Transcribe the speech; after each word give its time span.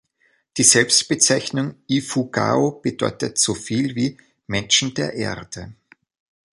Die 0.57 0.63
Selbstbezeichnung 0.63 1.75
„Ifugao“ 1.87 2.71
bedeutet 2.81 3.37
so 3.37 3.53
viel 3.53 3.93
wie 3.95 4.17
„Menschen 4.47 4.95
der 4.95 5.13
Erde“. 5.13 5.73